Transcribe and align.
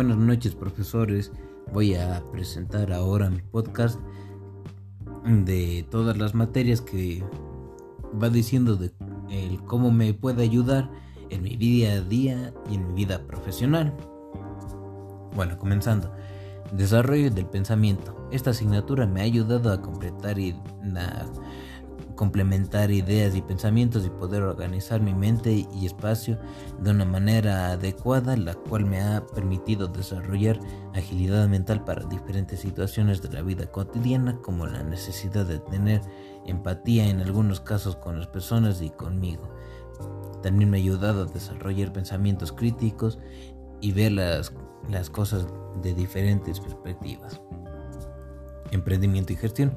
Buenas 0.00 0.16
noches 0.16 0.54
profesores, 0.54 1.30
voy 1.74 1.94
a 1.94 2.24
presentar 2.32 2.90
ahora 2.90 3.28
mi 3.28 3.42
podcast 3.42 4.00
de 5.26 5.86
todas 5.90 6.16
las 6.16 6.34
materias 6.34 6.80
que 6.80 7.22
va 8.10 8.30
diciendo 8.30 8.76
de 8.76 8.92
el 9.28 9.62
cómo 9.64 9.90
me 9.90 10.14
puede 10.14 10.42
ayudar 10.42 10.90
en 11.28 11.42
mi 11.42 11.54
día 11.54 11.92
a 11.92 12.00
día 12.00 12.54
y 12.70 12.76
en 12.76 12.86
mi 12.88 12.94
vida 12.94 13.26
profesional. 13.26 13.94
Bueno, 15.34 15.58
comenzando. 15.58 16.10
Desarrollo 16.72 17.30
del 17.30 17.44
pensamiento. 17.44 18.26
Esta 18.32 18.52
asignatura 18.52 19.06
me 19.06 19.20
ha 19.20 19.24
ayudado 19.24 19.70
a 19.70 19.82
completar 19.82 20.38
y 20.38 20.56
a 20.96 21.26
complementar 22.20 22.90
ideas 22.90 23.34
y 23.34 23.40
pensamientos 23.40 24.04
y 24.04 24.10
poder 24.10 24.42
organizar 24.42 25.00
mi 25.00 25.14
mente 25.14 25.66
y 25.72 25.86
espacio 25.86 26.38
de 26.78 26.90
una 26.90 27.06
manera 27.06 27.72
adecuada, 27.72 28.36
la 28.36 28.52
cual 28.52 28.84
me 28.84 29.00
ha 29.00 29.26
permitido 29.28 29.88
desarrollar 29.88 30.60
agilidad 30.92 31.48
mental 31.48 31.82
para 31.82 32.04
diferentes 32.04 32.60
situaciones 32.60 33.22
de 33.22 33.30
la 33.30 33.40
vida 33.40 33.70
cotidiana, 33.72 34.36
como 34.42 34.66
la 34.66 34.82
necesidad 34.82 35.46
de 35.46 35.60
tener 35.60 36.02
empatía 36.44 37.08
en 37.08 37.22
algunos 37.22 37.58
casos 37.58 37.96
con 37.96 38.18
las 38.18 38.26
personas 38.26 38.82
y 38.82 38.90
conmigo. 38.90 39.48
También 40.42 40.68
me 40.68 40.76
ha 40.76 40.82
ayudado 40.82 41.22
a 41.22 41.32
desarrollar 41.32 41.90
pensamientos 41.90 42.52
críticos 42.52 43.18
y 43.80 43.92
ver 43.92 44.12
las, 44.12 44.52
las 44.90 45.08
cosas 45.08 45.46
de 45.80 45.94
diferentes 45.94 46.60
perspectivas. 46.60 47.40
Emprendimiento 48.72 49.32
y 49.32 49.36
gestión. 49.36 49.74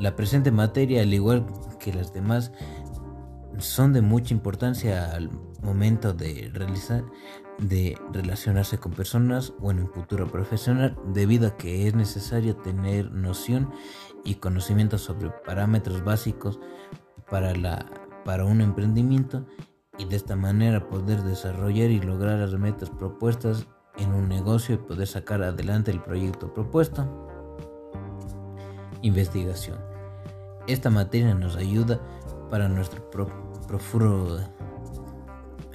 La 0.00 0.16
presente 0.16 0.50
materia, 0.50 1.02
al 1.02 1.12
igual 1.12 1.46
que 1.78 1.92
las 1.92 2.12
demás, 2.12 2.52
son 3.58 3.92
de 3.92 4.00
mucha 4.00 4.32
importancia 4.32 5.12
al 5.12 5.30
momento 5.62 6.14
de 6.14 6.50
realizar 6.52 7.04
de 7.58 7.98
relacionarse 8.12 8.78
con 8.78 8.92
personas 8.92 9.52
o 9.60 9.70
en 9.70 9.80
un 9.80 9.88
futuro 9.88 10.26
profesional 10.26 10.96
debido 11.12 11.48
a 11.48 11.56
que 11.58 11.86
es 11.86 11.94
necesario 11.94 12.56
tener 12.56 13.12
noción 13.12 13.70
y 14.24 14.36
conocimiento 14.36 14.96
sobre 14.96 15.28
parámetros 15.44 16.02
básicos 16.02 16.58
para 17.28 17.54
la 17.54 17.84
para 18.24 18.44
un 18.44 18.60
emprendimiento 18.60 19.46
y 19.98 20.06
de 20.06 20.16
esta 20.16 20.36
manera 20.36 20.88
poder 20.88 21.22
desarrollar 21.22 21.90
y 21.90 22.00
lograr 22.00 22.38
las 22.38 22.54
metas 22.54 22.88
propuestas 22.90 23.66
en 23.98 24.14
un 24.14 24.28
negocio 24.28 24.76
y 24.76 24.78
poder 24.78 25.06
sacar 25.06 25.42
adelante 25.42 25.90
el 25.90 26.00
proyecto 26.00 26.52
propuesto. 26.54 27.28
Investigación. 29.02 29.89
Esta 30.70 30.88
materia 30.88 31.34
nos 31.34 31.56
ayuda 31.56 32.00
para 32.48 32.68
nuestro, 32.68 33.10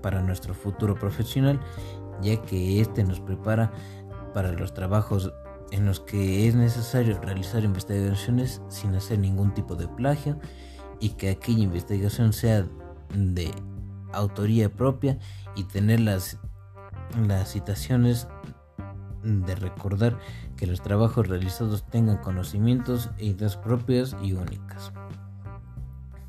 para 0.00 0.22
nuestro 0.22 0.54
futuro 0.54 0.94
profesional, 0.94 1.60
ya 2.22 2.40
que 2.40 2.80
este 2.80 3.04
nos 3.04 3.20
prepara 3.20 3.70
para 4.32 4.50
los 4.52 4.72
trabajos 4.72 5.30
en 5.72 5.84
los 5.84 6.00
que 6.00 6.48
es 6.48 6.54
necesario 6.54 7.20
realizar 7.20 7.64
investigaciones 7.64 8.62
sin 8.70 8.94
hacer 8.94 9.18
ningún 9.18 9.52
tipo 9.52 9.76
de 9.76 9.88
plagio 9.88 10.38
y 11.00 11.10
que 11.10 11.28
aquella 11.28 11.64
investigación 11.64 12.32
sea 12.32 12.66
de 13.14 13.50
autoría 14.14 14.70
propia 14.70 15.18
y 15.54 15.64
tener 15.64 16.00
las, 16.00 16.38
las 17.26 17.52
citaciones 17.52 18.26
de 19.22 19.54
recordar 19.54 20.18
que 20.56 20.66
los 20.66 20.80
trabajos 20.82 21.28
realizados 21.28 21.84
tengan 21.86 22.18
conocimientos 22.18 23.10
e 23.18 23.26
ideas 23.26 23.56
propias 23.56 24.16
y 24.22 24.32
únicas. 24.32 24.92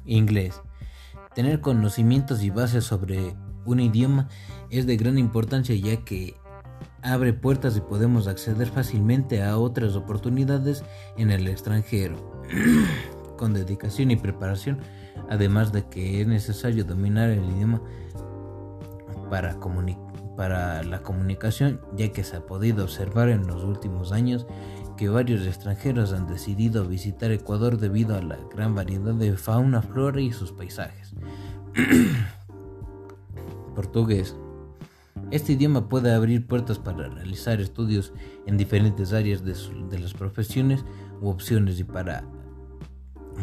Inglés. 0.06 0.62
Tener 1.36 1.62
conocimientos 1.62 2.44
y 2.44 2.50
bases 2.50 2.84
sobre 2.84 3.36
un 3.66 3.80
idioma 3.80 4.28
es 4.70 4.88
de 4.88 4.98
gran 4.98 5.18
importancia 5.18 5.76
ya 5.76 6.04
que 6.04 6.36
abre 7.02 7.34
puertas 7.34 7.78
y 7.78 7.82
podemos 7.82 8.28
acceder 8.28 8.68
fácilmente 8.70 9.44
a 9.44 9.58
otras 9.58 9.96
oportunidades 9.96 10.84
en 11.18 11.32
el 11.32 11.48
extranjero. 11.48 12.44
Con 13.38 13.54
dedicación 13.54 14.12
y 14.12 14.18
preparación 14.18 14.80
además 15.30 15.72
de 15.72 15.88
que 15.88 16.22
es 16.22 16.28
necesario 16.28 16.84
dominar 16.84 17.30
el 17.30 17.44
idioma 17.52 17.82
para, 19.30 19.56
para 20.40 20.84
la 20.84 21.04
comunicación, 21.04 21.82
ya 21.98 22.14
que 22.14 22.24
se 22.24 22.38
ha 22.38 22.46
podido 22.46 22.86
observar 22.86 23.28
en 23.28 23.46
los 23.46 23.66
últimos 23.66 24.14
años 24.14 24.48
que 24.96 25.10
varios 25.10 25.46
extranjeros 25.46 26.14
han 26.14 26.28
decidido 26.28 26.86
visitar 26.86 27.30
Ecuador 27.32 27.78
debido 27.78 28.16
a 28.16 28.22
la 28.22 28.38
gran 28.56 28.74
variedad 28.74 29.14
de 29.14 29.36
fauna, 29.36 29.82
flora 29.82 30.22
y 30.22 30.32
sus 30.32 30.54
paisajes. 30.54 31.14
Portugués. 33.76 34.38
Este 35.30 35.52
idioma 35.52 35.90
puede 35.90 36.14
abrir 36.14 36.48
puertas 36.48 36.80
para 36.80 37.10
realizar 37.10 37.60
estudios 37.60 38.14
en 38.46 38.56
diferentes 38.56 39.12
áreas 39.12 39.44
de, 39.44 39.56
de 39.90 40.00
las 40.00 40.14
profesiones 40.14 40.86
u 41.20 41.28
opciones 41.28 41.82
y 41.82 41.84
para 41.84 42.24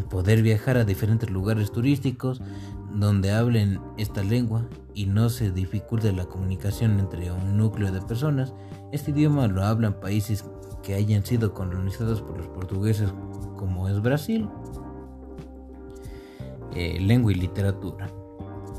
poder 0.08 0.42
viajar 0.42 0.76
a 0.76 0.84
diferentes 0.84 1.30
lugares 1.30 1.72
turísticos 1.72 2.40
donde 2.92 3.32
hablen 3.32 3.80
esta 3.98 4.22
lengua 4.22 4.66
y 4.94 5.06
no 5.06 5.28
se 5.28 5.50
dificulte 5.50 6.12
la 6.12 6.26
comunicación 6.26 6.98
entre 6.98 7.30
un 7.30 7.56
núcleo 7.56 7.92
de 7.92 8.00
personas. 8.00 8.54
Este 8.92 9.10
idioma 9.10 9.48
lo 9.48 9.62
hablan 9.62 10.00
países 10.00 10.44
que 10.82 10.94
hayan 10.94 11.24
sido 11.24 11.52
colonizados 11.52 12.22
por 12.22 12.38
los 12.38 12.48
portugueses 12.48 13.12
como 13.56 13.88
es 13.88 14.00
Brasil. 14.00 14.48
Eh, 16.74 16.98
lengua 17.00 17.32
y 17.32 17.36
literatura. 17.36 18.10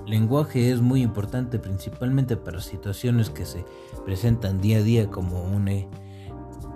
Lenguaje 0.06 0.72
es 0.72 0.82
muy 0.82 1.02
importante 1.02 1.60
principalmente 1.60 2.38
para 2.38 2.62
situaciones 2.62 3.30
que 3.30 3.46
se 3.46 3.66
presentan 4.06 4.62
día 4.62 4.78
a 4.78 4.82
día 4.82 5.10
como 5.10 5.44
un, 5.44 5.88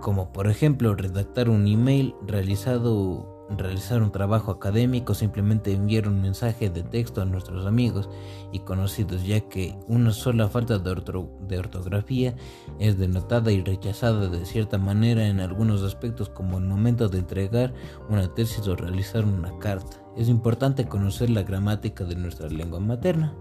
como 0.01 0.33
por 0.33 0.47
ejemplo 0.47 0.95
redactar 0.95 1.49
un 1.49 1.65
email 1.65 2.13
realizado 2.27 3.40
realizar 3.57 4.01
un 4.01 4.11
trabajo 4.11 4.51
académico, 4.51 5.13
simplemente 5.13 5.73
enviar 5.73 6.07
un 6.07 6.21
mensaje 6.21 6.69
de 6.69 6.83
texto 6.83 7.21
a 7.21 7.25
nuestros 7.25 7.65
amigos 7.65 8.09
y 8.51 8.59
conocidos, 8.59 9.25
ya 9.25 9.41
que 9.41 9.75
una 9.87 10.11
sola 10.11 10.47
falta 10.47 10.79
de, 10.79 11.57
ortografía 11.57 12.35
es 12.79 12.97
denotada 12.97 13.51
y 13.51 13.61
rechazada 13.61 14.27
de 14.27 14.45
cierta 14.45 14.77
manera 14.77 15.27
en 15.27 15.39
algunos 15.39 15.83
aspectos, 15.83 16.29
como 16.29 16.57
el 16.57 16.65
momento 16.65 17.09
de 17.09 17.19
entregar 17.19 17.73
una 18.09 18.33
tesis 18.33 18.67
o 18.67 18.75
realizar 18.75 19.25
una 19.25 19.57
carta. 19.59 19.97
Es 20.17 20.29
importante 20.29 20.87
conocer 20.87 21.29
la 21.29 21.43
gramática 21.43 22.03
de 22.03 22.15
nuestra 22.15 22.49
lengua 22.49 22.79
materna. 22.79 23.33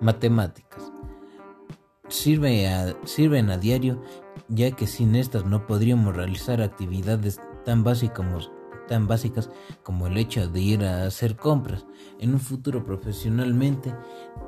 Matemáticas. 0.00 0.82
sirven 2.08 3.50
a 3.50 3.58
diario 3.58 4.02
ya 4.48 4.72
que 4.72 4.86
sin 4.86 5.14
estas 5.14 5.44
no 5.44 5.66
podríamos 5.66 6.14
realizar 6.14 6.60
actividades 6.60 7.40
tan 7.64 7.84
básicas, 7.84 9.50
como 9.82 10.06
el 10.06 10.16
hecho 10.16 10.48
de 10.48 10.60
ir 10.60 10.84
a 10.84 11.06
hacer 11.06 11.36
compras. 11.36 11.86
En 12.18 12.34
un 12.34 12.40
futuro 12.40 12.84
profesionalmente 12.84 13.94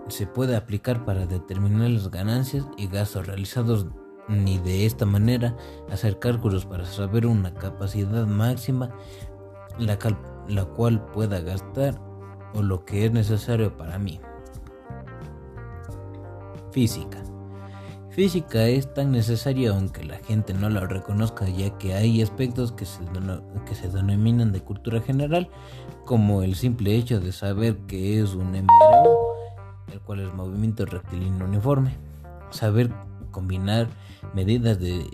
se 0.08 0.26
puede 0.26 0.56
aplicar 0.56 1.04
para 1.04 1.26
determinar 1.26 1.90
las 1.90 2.10
ganancias 2.10 2.66
y 2.76 2.86
gastos 2.86 3.26
realizados 3.26 3.86
ni 4.28 4.58
de 4.58 4.86
esta 4.86 5.06
manera 5.06 5.56
hacer 5.90 6.18
cálculos 6.18 6.66
para 6.66 6.84
saber 6.84 7.26
una 7.26 7.54
capacidad 7.54 8.26
máxima 8.26 8.90
la 9.78 10.64
cual 10.64 11.06
pueda 11.12 11.40
gastar 11.40 12.00
o 12.54 12.62
lo 12.62 12.84
que 12.84 13.06
es 13.06 13.12
necesario 13.12 13.76
para 13.76 13.98
mí. 13.98 14.20
Física. 16.72 17.22
Física 18.16 18.66
es 18.66 18.94
tan 18.94 19.12
necesaria 19.12 19.72
aunque 19.72 20.02
la 20.02 20.16
gente 20.16 20.54
no 20.54 20.70
la 20.70 20.86
reconozca 20.86 21.46
ya 21.50 21.76
que 21.76 21.92
hay 21.92 22.22
aspectos 22.22 22.72
que 22.72 22.86
se, 22.86 23.00
que 23.66 23.74
se 23.74 23.90
denominan 23.90 24.52
de 24.52 24.62
cultura 24.62 25.02
general 25.02 25.50
como 26.06 26.42
el 26.42 26.54
simple 26.54 26.96
hecho 26.96 27.20
de 27.20 27.30
saber 27.30 27.76
que 27.86 28.18
es 28.22 28.32
un 28.32 28.52
MRU, 28.52 29.18
el 29.92 30.00
cual 30.00 30.20
es 30.20 30.32
movimiento 30.32 30.86
rectilíneo 30.86 31.44
uniforme, 31.44 31.94
saber 32.48 32.90
combinar 33.32 33.86
medidas 34.32 34.80
de 34.80 35.04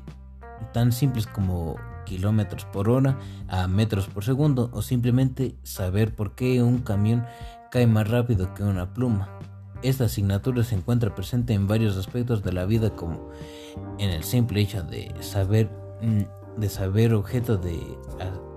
tan 0.73 0.93
simples 0.93 1.27
como 1.27 1.75
kilómetros 2.07 2.67
por 2.67 2.89
hora 2.89 3.19
a 3.49 3.67
metros 3.67 4.07
por 4.07 4.23
segundo 4.23 4.71
o 4.73 4.81
simplemente 4.81 5.57
saber 5.65 6.15
por 6.15 6.37
qué 6.37 6.63
un 6.63 6.79
camión 6.79 7.27
cae 7.73 7.89
más 7.89 8.09
rápido 8.09 8.55
que 8.55 8.63
una 8.63 8.95
pluma 8.95 9.41
esta 9.83 10.05
asignatura 10.05 10.65
se 10.65 10.75
encuentra 10.75 11.15
presente 11.15 11.55
en 11.55 11.67
varios 11.67 11.97
aspectos 11.97 12.43
de 12.43 12.53
la 12.53 12.65
vida 12.65 12.95
como 12.95 13.31
en 13.99 14.11
el 14.11 14.23
simple 14.25 14.61
hecho 14.61 14.83
de 14.83 15.13
saber 15.21 15.71
mm, 16.01 16.61
de 16.61 16.69
saber 16.69 17.15
objeto 17.15 17.57
de 17.57 17.81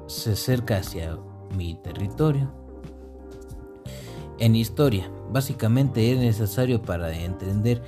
se 0.07 0.33
acerca 0.33 0.77
hacia 0.77 1.17
mi 1.55 1.75
territorio. 1.75 2.51
En 4.37 4.55
historia, 4.55 5.09
básicamente 5.31 6.11
es 6.11 6.19
necesario 6.19 6.81
para 6.81 7.17
entender 7.17 7.81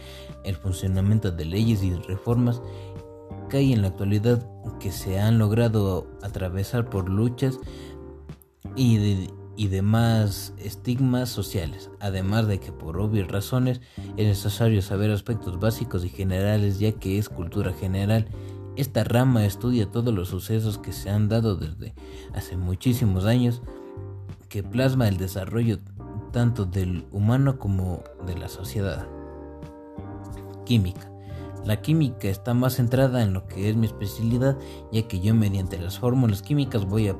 el 0.43 0.55
funcionamiento 0.55 1.31
de 1.31 1.45
leyes 1.45 1.83
y 1.83 1.93
reformas 1.93 2.61
que 3.49 3.57
hay 3.57 3.73
en 3.73 3.81
la 3.81 3.89
actualidad 3.89 4.45
que 4.79 4.91
se 4.91 5.19
han 5.19 5.37
logrado 5.37 6.07
atravesar 6.23 6.89
por 6.89 7.09
luchas 7.09 7.59
y, 8.75 9.29
y 9.57 9.68
demás 9.68 10.54
estigmas 10.59 11.30
sociales, 11.30 11.89
además 12.00 12.48
de 12.48 12.59
que 12.59 12.71
por 12.71 13.00
obvias 13.00 13.27
razones 13.27 13.81
es 14.15 14.27
necesario 14.27 14.81
saber 14.83 15.12
aspectos 15.12 15.59
básicos 15.59 16.06
y 16.06 16.09
generales 16.09 16.80
ya 16.80 16.92
que 16.94 17.18
es 17.18 17.27
cultura 17.27 17.74
general. 17.74 18.27
Esta 18.75 19.04
rama 19.04 19.45
estudia 19.45 19.89
todos 19.89 20.13
los 20.13 20.30
sucesos 20.30 20.77
que 20.77 20.94
se 20.94 21.09
han 21.09 21.27
dado 21.27 21.56
desde 21.56 21.95
hace 22.36 22.56
muchísimos 22.56 23.25
años, 23.25 23.63
que 24.48 24.62
plasma 24.62 25.07
el 25.07 25.18
desarrollo 25.18 25.80
tanto 26.31 26.65
del 26.65 27.07
humano 27.12 27.57
como 27.57 28.04
de 28.27 28.38
la 28.38 28.50
sociedad. 28.50 29.07
Química. 30.65 31.12
La 31.65 31.81
química 31.81 32.30
está 32.30 32.54
más 32.54 32.75
centrada 32.75 33.24
en 33.24 33.33
lo 33.33 33.48
que 33.48 33.69
es 33.69 33.75
mi 33.75 33.88
especialidad, 33.88 34.57
ya 34.92 35.07
que 35.07 35.19
yo 35.19 35.33
mediante 35.33 35.80
las 35.80 35.98
fórmulas 35.98 36.44
químicas 36.44 36.86
voy 36.86 37.07
a 37.07 37.18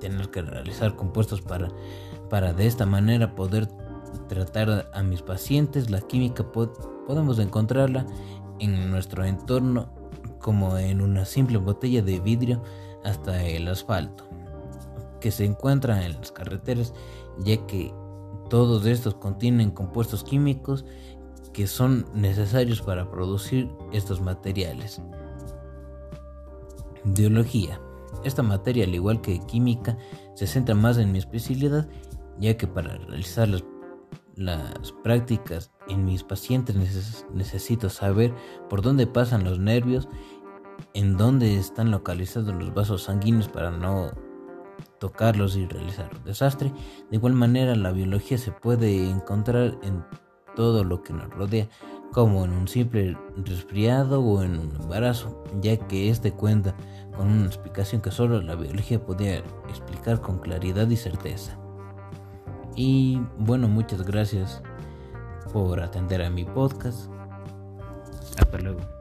tener 0.00 0.30
que 0.30 0.42
realizar 0.42 0.96
compuestos 0.96 1.40
para, 1.40 1.68
para 2.28 2.52
de 2.52 2.66
esta 2.66 2.86
manera 2.86 3.34
poder 3.34 3.68
tratar 4.28 4.90
a 4.92 5.02
mis 5.02 5.22
pacientes. 5.22 5.90
La 5.90 6.00
química 6.00 6.44
podemos 6.52 7.38
encontrarla 7.38 8.06
en 8.58 8.90
nuestro 8.90 9.24
entorno 9.24 9.92
como 10.40 10.78
en 10.78 11.00
una 11.00 11.24
simple 11.24 11.58
botella 11.58 12.02
de 12.02 12.18
vidrio 12.20 12.62
hasta 13.04 13.44
el 13.44 13.68
asfalto 13.68 14.24
que 15.20 15.30
se 15.30 15.44
encuentra 15.44 16.04
en 16.04 16.14
las 16.14 16.32
carreteras 16.32 16.94
ya 17.38 17.66
que 17.66 17.92
todos 18.48 18.86
estos 18.86 19.14
contienen 19.14 19.70
compuestos 19.70 20.24
químicos 20.24 20.84
que 21.52 21.66
son 21.66 22.06
necesarios 22.14 22.80
para 22.80 23.10
producir 23.10 23.70
estos 23.92 24.20
materiales. 24.20 25.00
Biología 27.04 27.80
esta 28.24 28.42
materia, 28.42 28.84
al 28.84 28.94
igual 28.94 29.20
que 29.20 29.40
química, 29.40 29.96
se 30.34 30.46
centra 30.46 30.74
más 30.74 30.98
en 30.98 31.12
mi 31.12 31.18
especialidad, 31.18 31.88
ya 32.38 32.56
que 32.56 32.66
para 32.66 32.96
realizar 32.96 33.48
las, 33.48 33.62
prácticas 35.02 35.70
en 35.88 36.04
mis 36.06 36.22
pacientes 36.22 36.74
necesito 37.34 37.90
saber 37.90 38.32
por 38.70 38.80
dónde 38.80 39.06
pasan 39.06 39.44
los 39.44 39.58
nervios, 39.58 40.08
en 40.94 41.16
dónde 41.16 41.56
están 41.56 41.90
localizados 41.90 42.54
los 42.54 42.72
vasos 42.72 43.02
sanguíneos 43.02 43.48
para 43.48 43.70
no 43.70 44.12
tocarlos 44.98 45.56
y 45.56 45.66
realizar 45.66 46.10
un 46.16 46.24
desastre. 46.24 46.72
De 47.10 47.16
igual 47.16 47.34
manera, 47.34 47.74
la 47.74 47.92
biología 47.92 48.38
se 48.38 48.52
puede 48.52 49.08
encontrar 49.10 49.78
en 49.82 50.04
todo 50.56 50.84
lo 50.84 51.02
que 51.02 51.12
nos 51.12 51.28
rodea, 51.30 51.68
como 52.12 52.44
en 52.44 52.52
un 52.52 52.68
simple 52.68 53.16
resfriado 53.36 54.22
o 54.22 54.42
en 54.42 54.58
un 54.58 54.74
embarazo, 54.80 55.44
ya 55.60 55.76
que 55.76 56.10
este 56.10 56.32
cuenta 56.32 56.74
con 57.16 57.28
una 57.28 57.46
explicación 57.46 58.00
que 58.00 58.10
solo 58.10 58.40
la 58.42 58.54
biología 58.54 59.04
podía 59.04 59.38
explicar 59.68 60.20
con 60.20 60.38
claridad 60.38 60.88
y 60.88 60.96
certeza. 60.96 61.58
Y 62.76 63.20
bueno, 63.38 63.68
muchas 63.68 64.02
gracias 64.02 64.62
por 65.52 65.80
atender 65.80 66.22
a 66.22 66.30
mi 66.30 66.44
podcast. 66.44 67.10
Hasta 68.38 68.58
luego. 68.58 68.99